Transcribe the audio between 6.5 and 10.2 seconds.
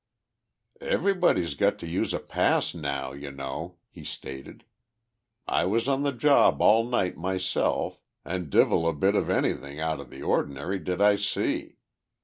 all night myself an' divvle a bit of anything out of